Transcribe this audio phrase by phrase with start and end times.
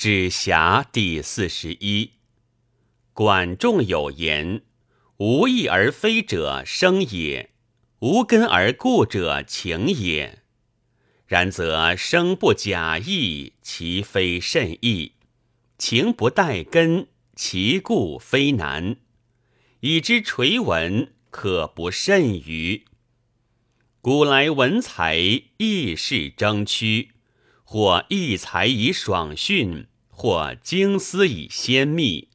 [0.00, 2.12] 指辖第四十一。
[3.12, 4.62] 管仲有言
[5.20, 7.50] ：“无义而非者生也，
[7.98, 10.38] 无根而故者情也。
[11.26, 15.12] 然则生不假意，其非甚易；
[15.76, 18.96] 情不待根，其故非难。
[19.80, 22.86] 以之垂文，可不甚于？
[24.00, 25.18] 古来文才
[25.58, 27.10] 亦是争趋，
[27.72, 32.26] 或异才以爽训，或精思以鲜密。”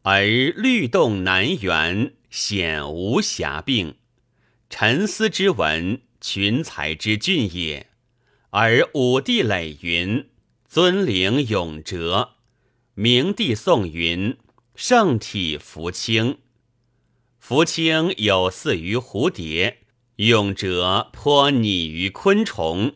[0.00, 3.96] 而律动难圆，显无瑕病。
[4.70, 7.88] 沉思之文，群才之俊也。
[8.48, 10.30] 而武帝累云
[10.66, 12.30] ：“尊灵永哲。”
[12.96, 14.38] 明帝宋云
[14.74, 16.38] ：“圣体福清。”
[17.38, 19.80] 福清有似于蝴蝶，
[20.16, 22.94] 永哲颇拟于昆虫。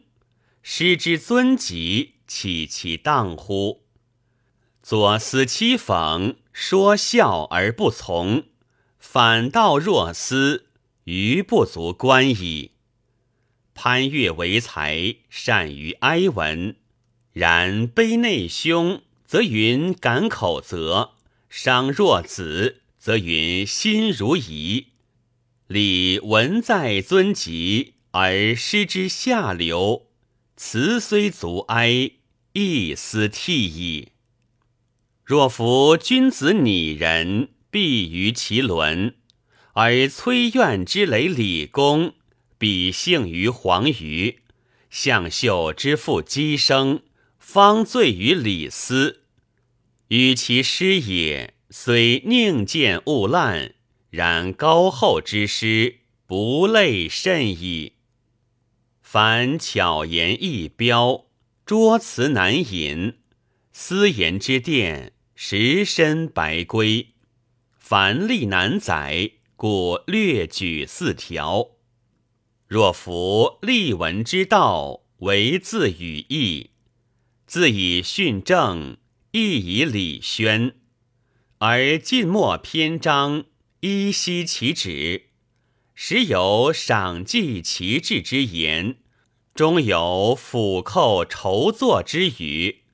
[0.62, 3.82] 师之尊极，岂其当乎？
[4.82, 6.36] 左思讥讽。
[6.52, 8.44] 说笑而不从，
[8.98, 10.66] 反道若思，
[11.04, 12.72] 余不足观矣。
[13.72, 16.76] 潘岳为才，善于哀文，
[17.32, 21.12] 然悲内兄，则云感口泽；
[21.48, 24.88] 伤若子，则云心如仪。
[25.66, 30.08] 礼文在尊极，而师之下流，
[30.62, 32.10] 词虽足哀，
[32.52, 34.08] 亦思涕矣。
[35.24, 39.14] 若夫君子拟人，必于其伦；
[39.72, 42.12] 而崔苑之累李公，
[42.58, 44.40] 比幸于黄鱼；
[44.90, 47.00] 向秀之父姬生，
[47.38, 49.22] 方醉于李斯。
[50.08, 53.74] 与其师也，虽宁见勿滥，
[54.10, 57.94] 然高厚之师，不类甚矣。
[59.12, 61.26] 凡巧言易标，
[61.66, 63.14] 拙辞难引，
[63.72, 65.14] 私言之殿。
[65.34, 67.08] 实身白圭，
[67.76, 71.70] 凡例难载，故略举四条。
[72.68, 76.70] 若夫立文之道，为字语义，
[77.46, 78.96] 自以训正，
[79.32, 80.76] 亦以礼宣，
[81.58, 83.46] 而近末篇章
[83.80, 85.30] 依稀其旨，
[85.96, 88.98] 时有赏记其志之言，
[89.60, 92.84] 终有俯扣筹作之语，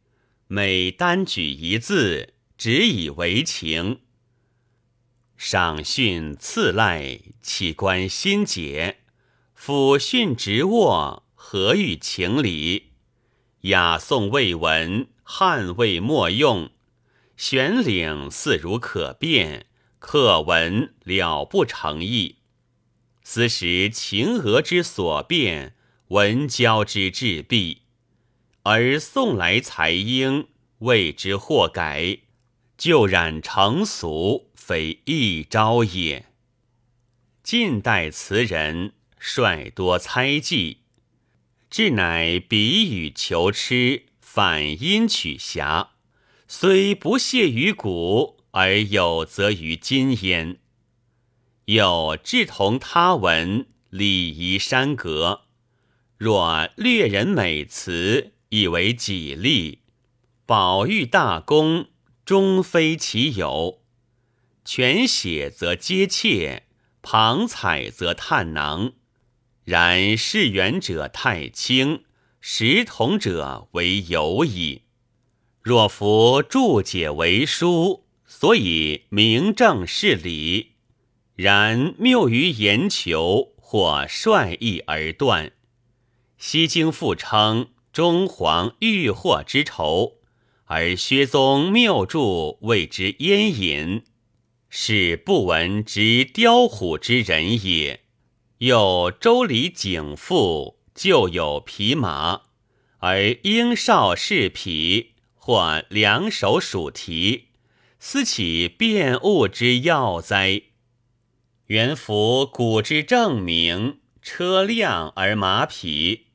[0.48, 2.34] 每单举一字。
[2.58, 4.00] 只以为情，
[5.36, 8.96] 赏训赐赖，岂关心解？
[9.56, 12.90] 抚训直握，何欲情理？
[13.60, 16.70] 雅颂未闻，汉魏莫用。
[17.36, 19.66] 玄领似如可辨，
[20.00, 22.38] 课文了不成意。
[23.22, 25.75] 斯时情俄之所变，
[26.08, 27.82] 文交之至弊，
[28.62, 30.46] 而送来才英，
[30.78, 32.18] 谓之祸改。
[32.78, 36.26] 就染成俗，非一朝也。
[37.42, 40.82] 近代词人率多猜忌，
[41.70, 45.92] 至乃比与求痴，反音取瑕，
[46.46, 50.58] 虽不屑于古，而有则于今焉。
[51.64, 55.45] 有志同他文，礼仪山阁。
[56.18, 59.80] 若略人美词，以为己利，
[60.46, 61.88] 宝玉大功。
[62.24, 63.82] 终非其有，
[64.64, 66.64] 全写则皆切，
[67.00, 68.94] 旁采则叹囊。
[69.62, 72.02] 然事远者太轻，
[72.40, 74.82] 识同者为有矣。
[75.62, 80.72] 若夫注解为书，所以名正事理；
[81.36, 85.52] 然谬于言求，或率意而断。
[86.38, 90.14] 西京复称中皇欲祸之仇。
[90.68, 94.02] 而薛宗谬著谓之烟隐，
[94.68, 98.00] 是不闻之雕虎之人也。
[98.58, 102.42] 又周礼景赋旧有匹马，
[102.98, 107.50] 而鹰少是匹，或两手属蹄，
[108.00, 110.62] 思起变物之要哉？
[111.66, 116.25] 原服古之正名，车辆而马匹，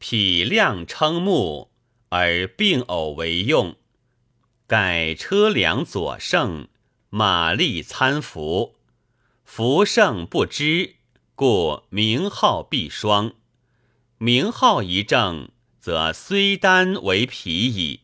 [0.00, 1.70] 匹量称目。
[2.12, 3.76] 而并偶为用，
[4.66, 6.66] 盖车辆左胜，
[7.08, 8.74] 马力参服，
[9.44, 10.96] 服胜不知，
[11.36, 13.34] 故名号必双。
[14.18, 18.00] 名号一正，则虽单为匹矣。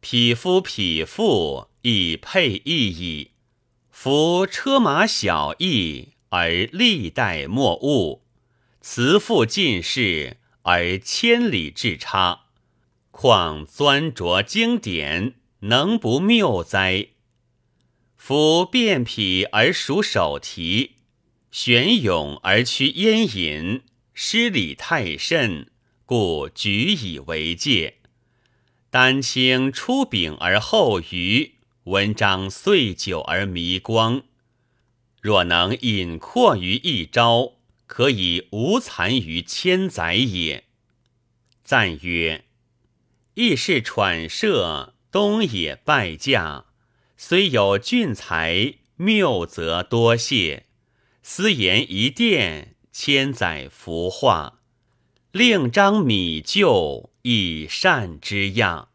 [0.00, 3.32] 匹夫匹妇亦配异矣。
[3.90, 8.22] 夫车马小异，而历代莫误；
[8.80, 10.38] 辞赋尽世，
[10.70, 12.42] 而千里之差。
[13.10, 17.08] 况钻琢经典，能不谬哉？
[18.14, 20.96] 夫变匹而属手提，
[21.50, 23.80] 玄勇而趋烟隐，
[24.12, 25.70] 失礼太甚，
[26.04, 28.00] 故举以为戒。
[28.90, 31.54] 丹青出柄而后余，
[31.84, 34.22] 文章岁久而弥光。
[35.22, 37.57] 若能隐括于一朝，
[37.88, 40.64] 可以无残于千载也。
[41.64, 42.44] 赞曰：
[43.34, 46.66] 亦是喘射，东也败驾。
[47.16, 50.66] 虽有俊才，谬则多谢。
[51.22, 54.60] 私言一电，千载浮化。
[55.32, 58.87] 令张米就，以善之样。